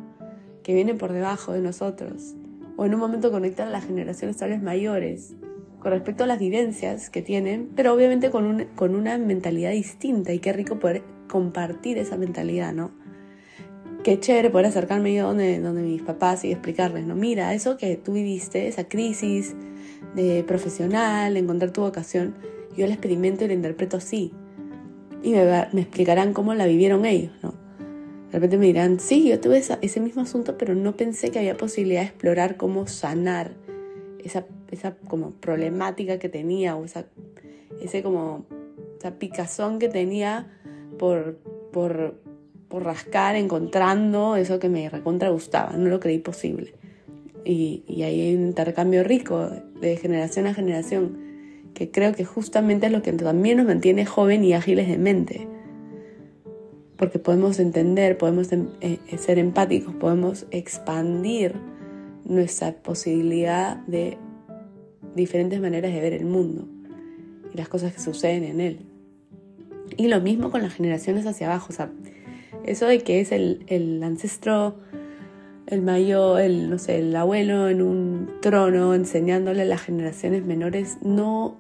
Que 0.71 0.75
vienen 0.77 0.99
por 0.99 1.12
debajo 1.12 1.53
de 1.53 1.61
nosotros, 1.61 2.37
o 2.77 2.87
en 2.87 2.95
un 2.95 3.00
momento 3.00 3.33
conectar 3.33 3.67
a 3.67 3.73
las 3.73 3.87
generaciones 3.87 4.37
tal 4.37 4.50
vez 4.50 4.62
mayores, 4.62 5.35
con 5.81 5.91
respecto 5.91 6.23
a 6.23 6.29
las 6.29 6.39
vivencias 6.39 7.11
que 7.11 7.23
tienen, 7.23 7.71
pero 7.75 7.93
obviamente 7.93 8.31
con, 8.31 8.45
un, 8.45 8.67
con 8.77 8.95
una 8.95 9.19
mentalidad 9.19 9.73
distinta 9.73 10.33
y 10.33 10.39
qué 10.39 10.53
rico 10.53 10.79
poder 10.79 11.03
compartir 11.29 11.99
esa 11.99 12.17
mentalidad, 12.17 12.73
¿no? 12.73 12.93
Qué 14.05 14.21
chévere 14.21 14.50
poder 14.50 14.67
acercarme 14.67 15.12
yo 15.12 15.27
donde, 15.27 15.59
donde 15.59 15.83
mis 15.83 16.03
papás 16.03 16.45
y 16.45 16.53
explicarles, 16.53 17.05
¿no? 17.05 17.17
Mira, 17.17 17.53
eso 17.53 17.77
que 17.77 17.97
tú 17.97 18.12
viviste, 18.12 18.69
esa 18.69 18.85
crisis 18.85 19.57
de 20.15 20.45
profesional, 20.45 21.37
encontrar 21.37 21.73
tu 21.73 21.81
vocación, 21.81 22.37
yo 22.77 22.87
la 22.87 22.93
experimento 22.93 23.45
y 23.45 23.49
la 23.49 23.55
interpreto 23.55 23.97
así. 23.97 24.33
Y 25.25 25.33
me, 25.33 25.45
me 25.73 25.81
explicarán 25.81 26.33
cómo 26.33 26.55
la 26.55 26.67
vivieron 26.67 27.07
ellos, 27.07 27.33
¿no? 27.43 27.55
De 28.31 28.39
repente 28.39 28.59
me 28.59 28.67
dirán, 28.67 29.01
sí, 29.01 29.29
yo 29.29 29.41
tuve 29.41 29.59
ese 29.59 30.01
mismo 30.01 30.23
asunto, 30.23 30.57
pero 30.57 30.75
no 30.77 30.97
pensé 30.97 31.31
que 31.31 31.41
había 31.41 31.57
posibilidad 31.57 32.03
de 32.03 32.07
explorar 32.07 32.57
cómo 32.57 32.87
sanar 32.87 33.53
esa, 34.25 34.47
esa 34.71 34.95
como 35.09 35.33
problemática 35.33 36.19
que 36.21 36.29
tenía 36.29 36.77
o 36.77 36.85
esa, 36.85 37.07
ese 37.83 38.05
como, 38.05 38.47
esa 38.99 39.19
picazón 39.19 39.81
que 39.81 39.89
tenía 39.89 40.49
por, 40.97 41.39
por, 41.73 42.21
por 42.69 42.85
rascar 42.85 43.35
encontrando 43.35 44.37
eso 44.37 44.61
que 44.61 44.69
me 44.69 44.89
recontra 44.89 45.31
gustaba, 45.31 45.77
no 45.77 45.89
lo 45.89 45.99
creí 45.99 46.19
posible. 46.19 46.75
Y, 47.45 47.83
y 47.89 48.03
hay 48.03 48.35
un 48.37 48.43
intercambio 48.43 49.03
rico 49.03 49.51
de 49.81 49.97
generación 49.97 50.47
a 50.47 50.55
generación 50.55 51.19
que 51.75 51.91
creo 51.91 52.15
que 52.15 52.25
justamente 52.25 52.87
es 52.87 52.93
lo 52.93 53.03
que 53.03 53.13
también 53.13 53.57
nos 53.57 53.67
mantiene 53.67 54.07
joven 54.07 54.45
y 54.45 54.53
ágiles 54.53 54.89
de 54.89 54.99
mente. 54.99 55.49
Porque 57.00 57.19
podemos 57.19 57.59
entender, 57.59 58.19
podemos 58.19 58.52
em, 58.52 58.69
eh, 58.83 58.99
ser 59.16 59.38
empáticos, 59.38 59.95
podemos 59.95 60.45
expandir 60.50 61.54
nuestra 62.26 62.73
posibilidad 62.73 63.78
de 63.87 64.19
diferentes 65.16 65.62
maneras 65.62 65.95
de 65.95 66.00
ver 66.02 66.12
el 66.12 66.26
mundo. 66.26 66.69
y 67.52 67.57
las 67.57 67.71
cosas 67.71 67.95
que 67.95 68.00
suceden 68.00 68.45
en 68.45 68.61
él. 68.61 68.80
Y 69.97 70.09
lo 70.09 70.21
mismo 70.21 70.50
con 70.50 70.62
las 70.62 70.75
generaciones 70.75 71.26
hacia 71.26 71.47
abajo, 71.47 71.69
o 71.71 71.73
sea, 71.73 71.90
eso 72.64 72.87
de 72.87 73.00
que 73.00 73.21
es 73.21 73.33
el, 73.33 73.64
el 73.66 74.02
ancestro, 74.02 74.76
el 75.66 75.80
mayor, 75.80 76.40
el, 76.42 76.69
no 76.69 76.78
sé, 76.78 76.99
el 76.99 77.16
abuelo 77.16 77.69
en 77.71 77.80
un 77.80 78.30
trono 78.42 78.95
enseñándole 78.95 79.62
a 79.62 79.64
las 79.64 79.80
generaciones 79.80 80.45
menores, 80.45 80.99
no 81.00 81.57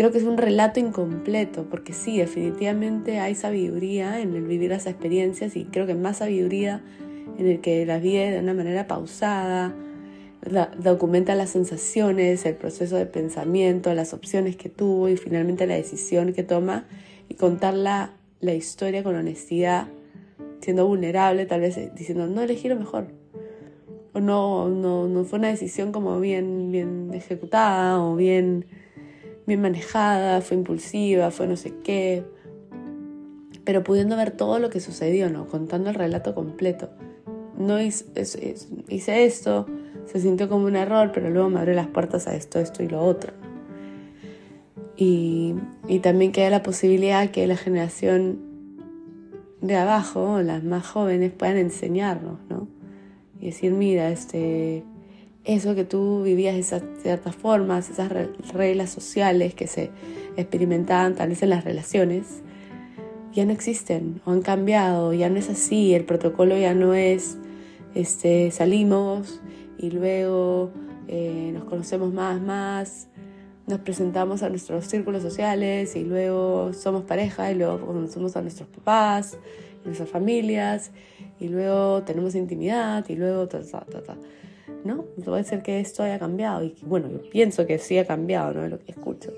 creo 0.00 0.12
que 0.12 0.16
es 0.16 0.24
un 0.24 0.38
relato 0.38 0.80
incompleto, 0.80 1.64
porque 1.64 1.92
sí, 1.92 2.16
definitivamente 2.16 3.18
hay 3.18 3.34
sabiduría 3.34 4.22
en 4.22 4.34
el 4.34 4.44
vivir 4.44 4.70
las 4.70 4.86
experiencias 4.86 5.56
y 5.56 5.66
creo 5.66 5.86
que 5.86 5.94
más 5.94 6.16
sabiduría 6.16 6.82
en 7.36 7.46
el 7.46 7.60
que 7.60 7.84
las 7.84 8.00
vive 8.00 8.30
de 8.30 8.38
una 8.38 8.54
manera 8.54 8.86
pausada, 8.86 9.74
documenta 10.78 11.34
las 11.34 11.50
sensaciones, 11.50 12.46
el 12.46 12.54
proceso 12.54 12.96
de 12.96 13.04
pensamiento, 13.04 13.92
las 13.92 14.14
opciones 14.14 14.56
que 14.56 14.70
tuvo 14.70 15.10
y 15.10 15.18
finalmente 15.18 15.66
la 15.66 15.74
decisión 15.74 16.32
que 16.32 16.44
toma 16.44 16.86
y 17.28 17.34
contar 17.34 17.74
la, 17.74 18.14
historia 18.40 19.02
con 19.02 19.16
honestidad, 19.16 19.88
siendo 20.62 20.86
vulnerable, 20.86 21.44
tal 21.44 21.60
vez 21.60 21.78
diciendo, 21.94 22.26
no 22.26 22.40
elegí 22.40 22.70
lo 22.70 22.76
mejor. 22.76 23.08
O 24.14 24.20
no, 24.20 24.70
no, 24.70 25.08
no 25.08 25.24
fue 25.24 25.38
una 25.38 25.48
decisión 25.48 25.92
como 25.92 26.18
bien, 26.20 26.72
bien 26.72 27.10
ejecutada 27.12 28.02
o 28.02 28.16
bien, 28.16 28.64
bien 29.50 29.62
manejada, 29.62 30.40
fue 30.40 30.56
impulsiva, 30.56 31.30
fue 31.30 31.46
no 31.46 31.56
sé 31.56 31.74
qué. 31.82 32.24
Pero 33.64 33.82
pudiendo 33.82 34.16
ver 34.16 34.30
todo 34.30 34.58
lo 34.58 34.70
que 34.70 34.80
sucedió, 34.80 35.28
¿no? 35.28 35.46
Contando 35.46 35.90
el 35.90 35.96
relato 35.96 36.34
completo. 36.34 36.90
No 37.58 37.80
hice, 37.80 38.06
hice 38.88 39.24
esto, 39.24 39.66
se 40.06 40.20
sintió 40.20 40.48
como 40.48 40.66
un 40.66 40.76
error, 40.76 41.10
pero 41.12 41.30
luego 41.30 41.50
me 41.50 41.58
abrió 41.58 41.74
las 41.74 41.88
puertas 41.88 42.26
a 42.26 42.34
esto, 42.34 42.58
esto 42.60 42.82
y 42.82 42.88
lo 42.88 43.02
otro. 43.02 43.32
Y, 44.96 45.54
y 45.88 45.98
también 45.98 46.30
queda 46.30 46.48
la 46.50 46.62
posibilidad 46.62 47.30
que 47.30 47.46
la 47.46 47.56
generación 47.56 48.38
de 49.60 49.76
abajo, 49.76 50.40
las 50.42 50.62
más 50.62 50.86
jóvenes, 50.86 51.32
puedan 51.32 51.56
enseñarnos, 51.56 52.38
¿no? 52.48 52.68
Y 53.40 53.46
decir, 53.46 53.72
mira, 53.72 54.10
este, 54.10 54.84
eso 55.44 55.74
que 55.74 55.84
tú 55.84 56.22
vivías 56.22 56.54
esas 56.54 56.82
ciertas 57.02 57.34
formas, 57.34 57.90
esas 57.90 58.12
reglas 58.52 58.90
sociales 58.90 59.54
que 59.54 59.66
se 59.66 59.90
experimentaban 60.36 61.14
tal 61.14 61.30
vez 61.30 61.42
en 61.42 61.50
las 61.50 61.64
relaciones, 61.64 62.42
ya 63.32 63.44
no 63.44 63.52
existen 63.52 64.20
o 64.24 64.32
han 64.32 64.42
cambiado, 64.42 65.12
ya 65.12 65.28
no 65.28 65.38
es 65.38 65.48
así, 65.48 65.94
el 65.94 66.04
protocolo 66.04 66.56
ya 66.58 66.74
no 66.74 66.94
es, 66.94 67.38
este, 67.94 68.50
salimos 68.50 69.40
y 69.78 69.90
luego 69.90 70.70
eh, 71.08 71.50
nos 71.54 71.64
conocemos 71.64 72.12
más, 72.12 72.40
más, 72.40 73.08
nos 73.66 73.80
presentamos 73.80 74.42
a 74.42 74.48
nuestros 74.48 74.86
círculos 74.86 75.22
sociales 75.22 75.94
y 75.96 76.04
luego 76.04 76.72
somos 76.72 77.04
pareja 77.04 77.50
y 77.52 77.54
luego 77.54 77.86
conocemos 77.86 78.36
a 78.36 78.42
nuestros 78.42 78.68
papás, 78.68 79.38
y 79.82 79.86
nuestras 79.86 80.08
familias 80.08 80.90
y 81.38 81.48
luego 81.48 82.02
tenemos 82.02 82.34
intimidad 82.34 83.08
y 83.08 83.16
luego 83.16 83.48
ta, 83.48 83.60
ta, 83.62 84.02
ta. 84.02 84.16
¿No? 84.84 85.04
Puede 85.24 85.44
ser 85.44 85.62
que 85.62 85.80
esto 85.80 86.02
haya 86.02 86.18
cambiado 86.18 86.64
y 86.64 86.74
bueno, 86.82 87.08
yo 87.10 87.28
pienso 87.30 87.66
que 87.66 87.78
sí 87.78 87.98
ha 87.98 88.06
cambiado, 88.06 88.54
¿no? 88.54 88.64
Es 88.64 88.70
lo 88.70 88.78
que 88.78 88.92
escucho. 88.92 89.32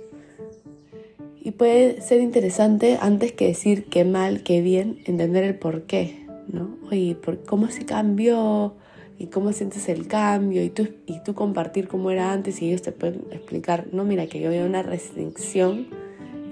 Y 1.41 1.51
puede 1.51 2.01
ser 2.01 2.21
interesante, 2.21 2.99
antes 3.01 3.33
que 3.33 3.49
decir 3.49 3.87
qué 3.87 4.05
mal, 4.05 4.45
qué 4.45 4.61
bien, 4.61 5.01
entender 5.07 5.43
el 5.43 5.59
por 5.59 5.83
qué, 5.83 6.27
¿no? 6.47 6.77
Oye, 6.89 7.17
¿cómo 7.47 7.69
se 7.69 7.85
cambió? 7.85 8.77
y 9.23 9.29
cómo 9.29 9.53
sientes 9.53 9.89
el 9.89 10.09
cambio 10.09 10.65
y 10.65 10.71
tú, 10.71 10.89
y 11.07 11.21
tú 11.23 11.33
compartir 11.35 11.87
cómo 11.87 12.11
era 12.11 12.33
antes 12.33 12.61
y 12.61 12.67
ellos 12.67 12.83
te 12.83 12.91
pueden 12.91 13.23
explicar, 13.31 13.87
no, 13.93 14.03
mira 14.05 14.27
que 14.27 14.41
yo 14.41 14.51
veo 14.51 14.67
una 14.67 14.83
restricción 14.83 15.87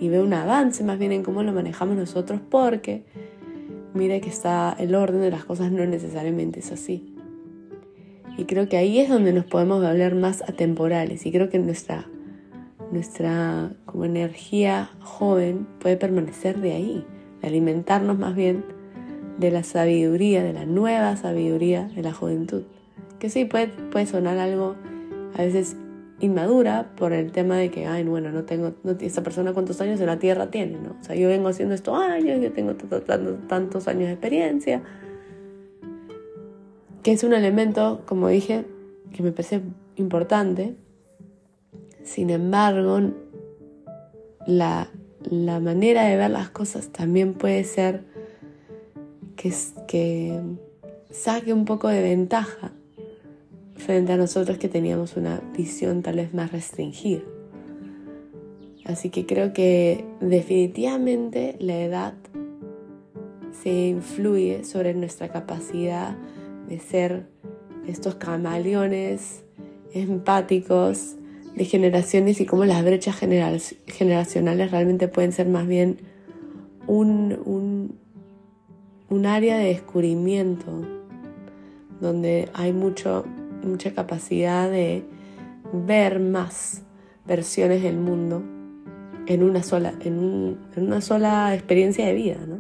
y 0.00 0.08
veo 0.08 0.22
un 0.22 0.32
avance 0.32 0.84
más 0.84 0.96
bien 0.96 1.10
en 1.10 1.25
cómo 1.25 1.42
lo 1.42 1.52
manejamos 1.52 1.97
nosotros 1.97 2.40
porque 2.49 3.02
mira 3.93 4.21
que 4.21 4.28
está 4.28 4.76
el 4.78 4.95
orden 4.95 5.21
de 5.21 5.32
las 5.32 5.45
cosas 5.45 5.73
no 5.73 5.84
necesariamente 5.84 6.60
es 6.60 6.71
así. 6.71 7.09
Y 8.40 8.46
creo 8.46 8.70
que 8.70 8.78
ahí 8.78 8.98
es 8.98 9.10
donde 9.10 9.34
nos 9.34 9.44
podemos 9.44 9.84
hablar 9.84 10.14
más 10.14 10.40
atemporales 10.40 11.26
y 11.26 11.30
creo 11.30 11.50
que 11.50 11.58
nuestra, 11.58 12.06
nuestra 12.90 13.72
como 13.84 14.06
energía 14.06 14.88
joven 15.00 15.66
puede 15.78 15.98
permanecer 15.98 16.58
de 16.58 16.72
ahí, 16.72 17.04
de 17.42 17.48
alimentarnos 17.48 18.18
más 18.18 18.34
bien 18.34 18.64
de 19.36 19.50
la 19.50 19.62
sabiduría, 19.62 20.42
de 20.42 20.54
la 20.54 20.64
nueva 20.64 21.18
sabiduría 21.18 21.90
de 21.94 22.02
la 22.02 22.14
juventud. 22.14 22.62
Que 23.18 23.28
sí, 23.28 23.44
puede, 23.44 23.66
puede 23.66 24.06
sonar 24.06 24.38
algo 24.38 24.74
a 25.36 25.42
veces 25.42 25.76
inmadura 26.20 26.92
por 26.96 27.12
el 27.12 27.32
tema 27.32 27.58
de 27.58 27.70
que, 27.70 27.86
ay, 27.86 28.04
bueno, 28.04 28.30
no 28.30 28.44
tengo, 28.44 28.72
no, 28.84 28.92
esa 29.00 29.22
persona 29.22 29.52
cuántos 29.52 29.82
años 29.82 30.00
en 30.00 30.06
la 30.06 30.18
tierra 30.18 30.50
tiene, 30.50 30.78
¿no? 30.78 30.96
O 30.98 31.04
sea, 31.04 31.14
yo 31.14 31.28
vengo 31.28 31.48
haciendo 31.48 31.74
estos 31.74 31.94
años, 32.00 32.40
yo 32.40 32.50
tengo 32.52 32.72
tantos 32.74 33.86
años 33.86 34.06
de 34.06 34.12
experiencia, 34.12 34.82
que 37.02 37.13
es 37.13 37.25
un 37.25 37.32
elemento, 37.32 38.02
como 38.06 38.28
dije, 38.28 38.65
que 39.13 39.23
me 39.23 39.32
parece 39.32 39.63
importante. 39.97 40.75
Sin 42.02 42.30
embargo, 42.30 43.00
la, 44.47 44.89
la 45.23 45.60
manera 45.60 46.04
de 46.04 46.17
ver 46.17 46.30
las 46.30 46.50
cosas 46.50 46.89
también 46.89 47.34
puede 47.34 47.65
ser 47.65 48.04
que, 49.36 49.52
que 49.86 50.41
saque 51.10 51.52
un 51.52 51.65
poco 51.65 51.89
de 51.89 52.02
ventaja 52.02 52.73
frente 53.76 54.13
a 54.13 54.17
nosotros 54.17 54.58
que 54.58 54.69
teníamos 54.69 55.17
una 55.17 55.41
visión 55.56 56.02
tal 56.02 56.17
vez 56.17 56.34
más 56.34 56.52
restringida. 56.52 57.23
Así 58.84 59.10
que 59.10 59.26
creo 59.26 59.52
que 59.52 60.04
definitivamente 60.21 61.56
la 61.60 61.80
edad 61.80 62.15
se 63.63 63.89
influye 63.89 64.65
sobre 64.65 64.95
nuestra 64.95 65.28
capacidad 65.28 66.17
de 66.71 66.78
ser 66.78 67.26
estos 67.87 68.15
camaleones 68.15 69.45
empáticos 69.93 71.17
de 71.54 71.65
generaciones 71.67 72.41
y 72.41 72.47
cómo 72.47 72.65
las 72.65 72.83
brechas 72.83 73.17
generacionales 73.17 74.71
realmente 74.71 75.09
pueden 75.09 75.33
ser 75.33 75.49
más 75.49 75.67
bien 75.67 75.99
un, 76.87 77.99
un 79.09 79.26
área 79.26 79.59
de 79.59 79.65
descubrimiento 79.65 80.87
donde 82.00 82.49
hay 82.54 82.73
mucho, 82.73 83.26
mucha 83.63 83.93
capacidad 83.93 84.71
de 84.71 85.04
ver 85.73 86.21
más 86.21 86.83
versiones 87.26 87.83
del 87.83 87.97
mundo 87.97 88.43
en 89.26 89.43
una 89.43 89.63
sola, 89.63 89.95
en, 90.00 90.59
una 90.76 91.00
sola 91.00 91.54
experiencia 91.54 92.06
de 92.06 92.15
vida. 92.15 92.39
¿no? 92.47 92.59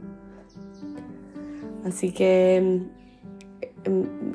Así 1.84 2.12
que 2.12 2.82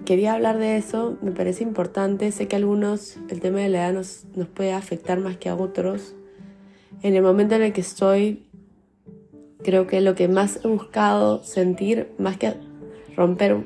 quería 0.05 0.33
hablar 0.33 0.57
de 0.57 0.77
eso, 0.77 1.17
me 1.21 1.31
parece 1.31 1.63
importante, 1.63 2.31
sé 2.31 2.47
que 2.47 2.55
a 2.55 2.59
algunos 2.59 3.17
el 3.29 3.39
tema 3.39 3.59
de 3.59 3.69
la 3.69 3.85
edad 3.85 3.93
nos, 3.93 4.25
nos 4.35 4.47
puede 4.47 4.73
afectar 4.73 5.19
más 5.19 5.37
que 5.37 5.49
a 5.49 5.55
otros. 5.55 6.15
En 7.01 7.15
el 7.15 7.21
momento 7.21 7.55
en 7.55 7.61
el 7.61 7.73
que 7.73 7.81
estoy 7.81 8.43
creo 9.63 9.87
que 9.87 9.99
lo 9.99 10.13
que 10.13 10.27
más 10.27 10.59
he 10.63 10.67
buscado 10.67 11.43
sentir, 11.43 12.09
más 12.19 12.37
que 12.37 12.53
romper, 13.15 13.63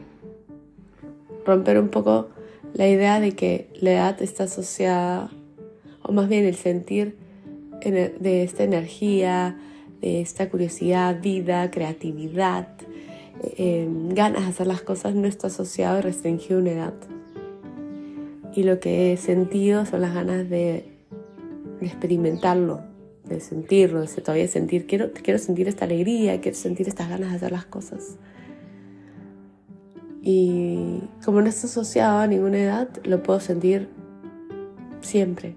romper 1.45 1.77
un 1.77 1.89
poco 1.89 2.29
la 2.73 2.87
idea 2.87 3.19
de 3.19 3.33
que 3.33 3.69
la 3.81 3.91
edad 3.91 4.21
está 4.21 4.45
asociada, 4.45 5.29
o 6.01 6.13
más 6.13 6.29
bien 6.29 6.45
el 6.45 6.55
sentir 6.55 7.17
de 7.81 8.43
esta 8.43 8.63
energía, 8.63 9.57
de 10.01 10.21
esta 10.21 10.49
curiosidad, 10.49 11.21
vida, 11.21 11.69
creatividad, 11.71 12.69
em, 13.57 14.09
ganas 14.09 14.43
de 14.43 14.49
hacer 14.49 14.67
las 14.67 14.81
cosas, 14.81 15.15
no 15.15 15.27
está 15.27 15.47
asociado 15.47 15.99
y 15.99 16.01
restringido 16.01 16.57
a 16.57 16.61
una 16.61 16.71
edad. 16.71 16.93
Y 18.53 18.63
lo 18.63 18.79
que 18.79 19.13
he 19.13 19.17
sentido 19.17 19.85
son 19.85 20.01
las 20.01 20.13
ganas 20.13 20.49
de 20.49 20.85
experimentarlo, 21.81 22.81
de 23.25 23.39
sentirlo, 23.39 24.01
de 24.01 24.07
todavía 24.07 24.47
sentir, 24.47 24.87
quiero, 24.87 25.11
quiero 25.13 25.39
sentir 25.39 25.67
esta 25.67 25.85
alegría, 25.85 26.41
quiero 26.41 26.57
sentir 26.57 26.87
estas 26.87 27.09
ganas 27.09 27.29
de 27.29 27.35
hacer 27.37 27.51
las 27.51 27.65
cosas. 27.65 28.17
Y 30.21 31.01
como 31.23 31.41
no 31.41 31.47
está 31.47 31.67
asociado 31.67 32.19
a 32.19 32.27
ninguna 32.27 32.57
edad, 32.57 32.89
lo 33.05 33.23
puedo 33.23 33.39
sentir 33.39 33.87
siempre. 35.01 35.55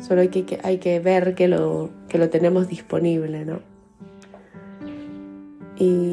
Solo 0.00 0.20
hay 0.20 0.28
que, 0.28 0.60
hay 0.62 0.78
que 0.78 1.00
ver 1.00 1.34
que 1.34 1.48
lo, 1.48 1.90
que 2.08 2.18
lo 2.18 2.28
tenemos 2.28 2.68
disponible, 2.68 3.44
¿no? 3.44 3.60
Y, 5.78 6.05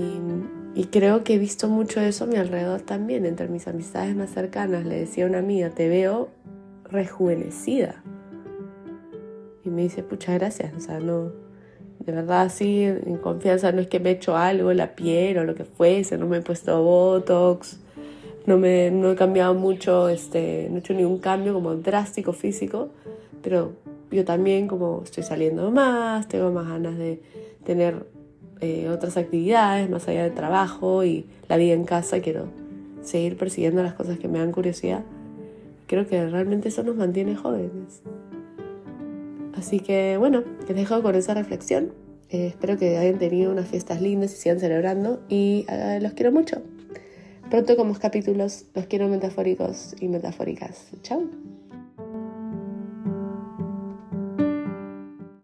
y, 0.75 0.85
creo 0.85 1.23
que 1.23 1.35
he 1.35 1.37
visto 1.37 1.67
mucho 1.67 2.01
eso 2.01 2.23
a 2.23 2.27
mi 2.27 2.37
alrededor 2.37 2.81
también, 2.81 3.25
entre 3.25 3.47
mis 3.47 3.67
amistades 3.67 4.15
más 4.15 4.31
cercanas. 4.31 4.85
Le 4.85 4.99
decía 4.99 5.25
a 5.25 5.29
una 5.29 5.39
amiga, 5.39 5.69
te 5.69 5.87
veo 5.87 6.29
rejuvenecida. 6.89 8.03
Y 9.63 9.69
me 9.69 9.83
dice, 9.83 10.03
pucha, 10.03 10.33
gracias. 10.33 10.73
O 10.75 10.79
sea, 10.79 10.99
no, 10.99 11.31
de 12.05 12.11
verdad, 12.11 12.51
sí, 12.53 12.83
en 12.83 13.17
confianza, 13.17 13.71
no 13.71 13.81
es 13.81 13.87
que 13.87 13.99
me 13.99 14.09
he 14.09 14.13
hecho 14.13 14.35
algo 14.35 14.71
en 14.71 14.77
la 14.77 14.95
piel 14.95 15.37
o 15.37 15.43
lo 15.43 15.55
que 15.55 15.63
fuese, 15.63 16.17
no 16.17 16.27
me 16.27 16.37
he 16.37 16.41
puesto 16.41 16.83
Botox, 16.83 17.79
no, 18.45 18.57
me, 18.57 18.91
no 18.91 19.11
he 19.11 19.15
cambiado 19.15 19.53
mucho, 19.53 20.09
este, 20.09 20.67
no 20.69 20.77
he 20.77 20.79
hecho 20.79 20.93
ningún 20.93 21.19
cambio 21.19 21.53
como 21.53 21.75
drástico 21.75 22.33
físico, 22.33 22.89
pero 23.41 23.71
yo 24.11 24.25
también 24.25 24.67
como 24.67 25.01
estoy 25.03 25.23
saliendo 25.23 25.71
más, 25.71 26.27
tengo 26.27 26.51
más 26.51 26.67
ganas 26.67 26.97
de 26.97 27.21
tener 27.63 28.05
eh, 28.63 28.87
otras 28.87 29.17
actividades 29.17 29.89
más 29.89 30.07
allá 30.07 30.23
del 30.23 30.33
trabajo 30.33 31.03
y 31.03 31.25
la 31.49 31.57
vida 31.57 31.73
en 31.73 31.83
casa, 31.83 32.21
quiero 32.21 32.47
seguir 33.01 33.37
persiguiendo 33.37 33.83
las 33.83 33.93
cosas 33.93 34.17
que 34.17 34.29
me 34.29 34.39
dan 34.39 34.53
curiosidad. 34.53 35.03
Creo 35.85 36.07
que 36.07 36.25
realmente 36.29 36.69
eso 36.69 36.81
nos 36.81 36.95
mantiene 36.95 37.35
jóvenes. 37.35 38.01
Así 39.53 39.81
que 39.81 40.15
bueno, 40.17 40.43
les 40.65 40.77
dejo 40.77 41.03
con 41.03 41.13
esa 41.15 41.33
reflexión. 41.33 41.91
Eh, 42.29 42.47
espero 42.47 42.77
que 42.77 42.97
hayan 42.97 43.19
tenido 43.19 43.51
unas 43.51 43.67
fiestas 43.67 44.01
lindas 44.01 44.33
y 44.33 44.37
sigan 44.37 44.61
celebrando 44.61 45.21
y 45.27 45.65
eh, 45.67 45.99
los 46.01 46.13
quiero 46.13 46.31
mucho. 46.31 46.61
Pronto 47.49 47.75
con 47.75 47.89
más 47.89 47.99
capítulos, 47.99 48.65
los 48.73 48.85
quiero 48.85 49.09
metafóricos 49.09 49.93
y 49.99 50.07
metafóricas. 50.07 50.87
Chao. 51.01 51.52